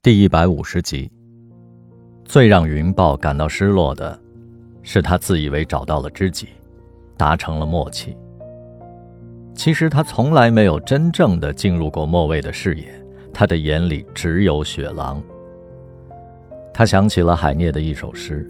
[0.00, 1.10] 第一百五十集。
[2.24, 4.16] 最让云豹感到失落的，
[4.80, 6.50] 是他自以为找到了知己，
[7.16, 8.16] 达成了默契。
[9.56, 12.88] 其实他从来没有真正的进入过莫卫的视野，
[13.34, 15.20] 他的眼里只有雪狼。
[16.72, 18.48] 他想起了海涅的一首诗。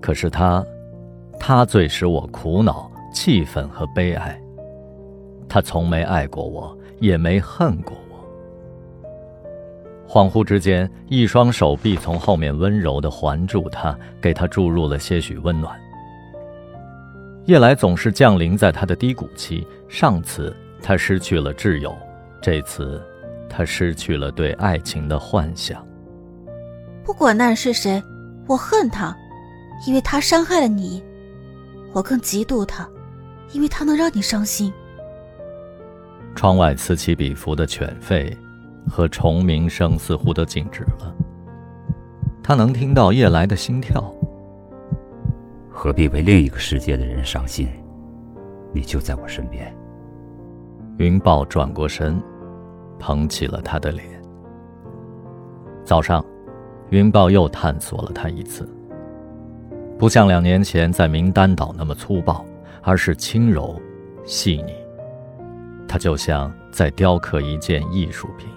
[0.00, 0.66] 可是他，
[1.38, 4.36] 他最使我苦恼、气愤和悲哀。
[5.48, 7.96] 他从没爱过我，也没恨过。
[10.14, 15.76] 恍惚之间，一双手臂从后面温柔地环住他，给他注入了些许温暖。
[17.46, 19.66] 夜来总是降临在他的低谷期。
[19.88, 21.92] 上次他失去了挚友，
[22.40, 23.02] 这次
[23.48, 25.84] 他失去了对爱情的幻想。
[27.04, 28.00] 不管那人是谁，
[28.46, 29.12] 我恨他，
[29.84, 31.02] 因为他伤害了你；
[31.92, 32.88] 我更嫉妒他，
[33.50, 34.72] 因为他能让你伤心。
[36.36, 38.32] 窗外此起彼伏的犬吠
[38.88, 41.14] 和虫鸣声似乎都静止了。
[42.42, 44.04] 他能听到夜来的心跳。
[45.70, 47.68] 何必为另一个世界的人伤心？
[48.72, 49.74] 你就在我身边。
[50.98, 52.22] 云豹转过身，
[52.98, 54.06] 捧起了他的脸。
[55.84, 56.24] 早上，
[56.90, 58.68] 云豹又探索了他一次。
[59.98, 62.44] 不像两年前在名单岛那么粗暴，
[62.82, 63.80] 而是轻柔、
[64.24, 64.72] 细腻。
[65.88, 68.48] 他就像在雕刻一件艺术品。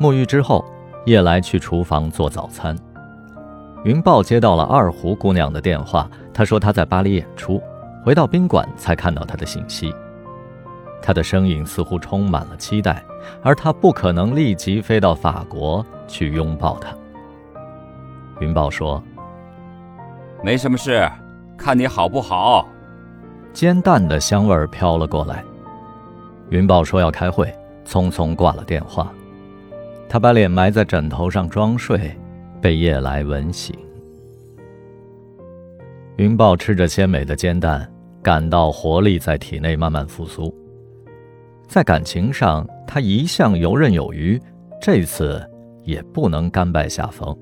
[0.00, 0.64] 沐浴之后，
[1.04, 2.74] 夜来去厨房做早餐。
[3.84, 7.62] 云豹接到了二胡姑娘的电话，她说她在巴黎演出，
[8.02, 9.94] 回到宾馆才看到她的信息。
[11.02, 13.04] 她的声音似乎充满了期待，
[13.42, 16.88] 而他不可能立即飞到法国去拥抱她。
[18.40, 19.02] 云豹说
[20.42, 21.06] ：“没什么事，
[21.58, 22.66] 看你好不好。”
[23.52, 25.44] 煎蛋的香味飘了过来。
[26.48, 27.54] 云豹说要开会，
[27.84, 29.12] 匆匆挂了电话。
[30.10, 32.14] 他把脸埋在枕头上装睡。
[32.60, 33.74] 被夜来吻醒，
[36.16, 37.90] 云豹吃着鲜美的煎蛋，
[38.22, 40.54] 感到活力在体内慢慢复苏。
[41.66, 44.38] 在感情上，他一向游刃有余，
[44.78, 45.42] 这次
[45.84, 47.34] 也不能甘拜下风。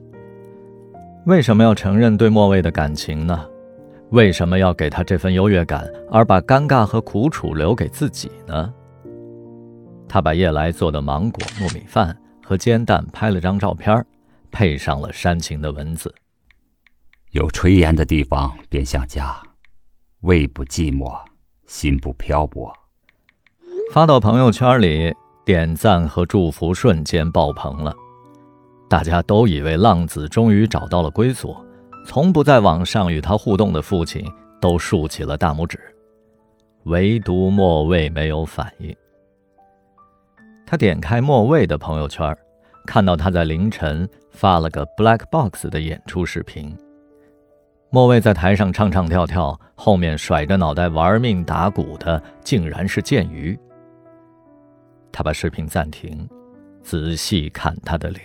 [1.26, 3.44] 为什么要承认对莫卫的感情呢？
[4.10, 8.72] 为什么要给他这份优越感，而把尴尬和苦楚留给自己呢？
[10.09, 12.16] 他把夜来做的芒果糯米饭
[12.48, 14.03] 和煎蛋拍了张照片
[14.50, 16.14] 配上了煽情的文字。
[17.32, 19.38] 有炊烟的地方便像家，
[20.20, 21.14] 胃不寂寞，
[21.66, 22.72] 心不漂泊。
[23.92, 25.14] 发到朋友圈里，
[25.44, 27.94] 点赞和祝福瞬间爆棚了。
[28.88, 31.54] 大家都以为浪子终于找到了归宿，
[32.06, 34.25] 从不在网上与他互动的父亲
[34.58, 35.78] 都竖起了大拇指，
[36.84, 38.97] 唯独莫蔚没有反应。
[40.71, 42.37] 他点开莫卫的朋友圈。
[42.84, 46.77] 看到他在凌晨发了个 Black Box 的演出视频，
[47.91, 53.59] 莫卫在台上唱唱跳跳，后面甩着脑袋玩命打鼓的竟然是剑鱼。
[55.11, 56.29] 他把视频暂停，
[56.83, 58.23] 仔细看他的脸，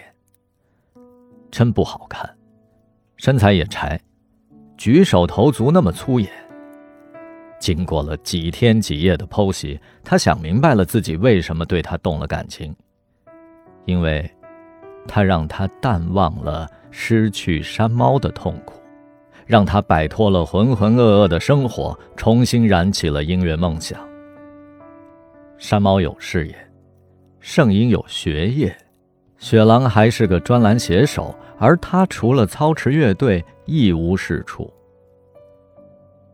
[1.49, 2.29] 真不好看，
[3.15, 3.99] 身材也柴，
[4.77, 6.29] 举手投足那么粗野。
[7.63, 12.75] 经过了几天几夜的剖析，他想明白了自己为什么对他动了感情，
[13.85, 14.29] 因为。
[15.05, 18.81] 他让他淡忘了失去山猫的痛苦，
[19.45, 23.99] 让他摆脱了浑浑噩噩的生活，重新燃起了音乐梦想。
[25.57, 26.55] 山猫有事业，
[27.41, 28.73] 圣婴有学业，
[29.39, 34.71] 雪狼还是个专栏写手，而他除了操持乐队一无是处。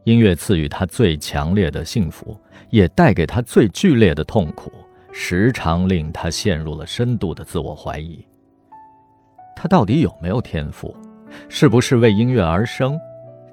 [0.06, 2.40] 音乐赐予他最强烈的幸福，
[2.70, 4.72] 也带给他最剧烈的痛苦，
[5.12, 8.26] 时常令他陷入了深度的自我怀疑。
[9.56, 10.96] 他到底有没有天赋？
[11.48, 13.00] 是不是为音乐而生？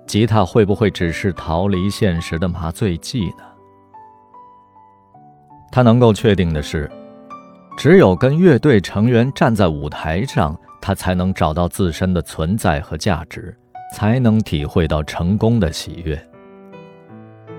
[0.06, 3.44] 吉他会不会只是逃离现实的麻醉剂呢？
[5.72, 6.90] 他能够确定的是，
[7.76, 13.54] 只有跟乐队成员站在舞台上，他才能找到自身的存在和价值，
[13.92, 16.16] 才能体会到成功的喜悦。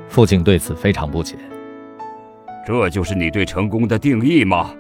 [0.08, 1.36] 父亲对此非常不解。
[2.66, 4.74] 这就是你对成功的定义吗？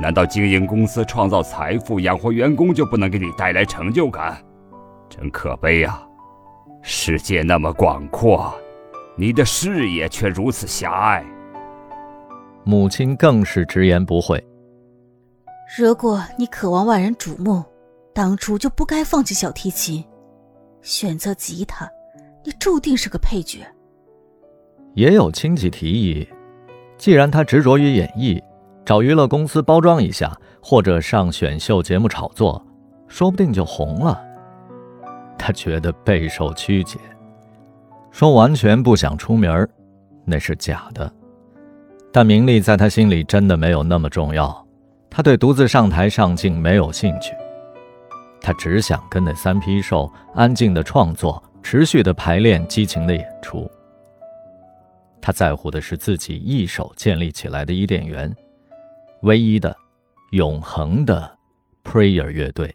[0.00, 4.42] 难道经营公司、创造财富、养活员工就不能给你带来成就感？
[5.10, 6.02] 真可悲啊！
[6.80, 8.52] 世界那么广阔，
[9.14, 11.22] 你的视野却如此狭隘。
[12.64, 14.42] 母亲更是直言不讳。
[15.76, 17.62] 如果你渴望万人瞩目，
[18.14, 20.02] 当初就不该放弃小提琴，
[20.80, 21.86] 选择吉他，
[22.42, 23.58] 你注定是个配角。
[24.94, 26.28] 也有亲戚提议，
[26.96, 28.42] 既然他执着于演艺。
[28.84, 32.60] 找娱乐公司包装一下，或者上选秀节目炒作，
[33.06, 34.20] 说不定就红了。
[35.38, 36.98] 他觉得备受曲解，
[38.10, 39.70] 说完全不想出名儿，
[40.24, 41.10] 那是假的。
[42.10, 44.66] 但名利在他心里真的没有那么重要，
[45.08, 47.32] 他对独自上台上镜没有兴趣，
[48.40, 53.70] 他只想跟那三批兽安静的创作，持续的排练，激情的演出。
[55.22, 58.34] 他在乎的是自己一手建立起来的伊甸园，
[59.22, 59.74] 唯一的、
[60.32, 61.38] 永恒的
[61.84, 62.74] Prayer 乐队。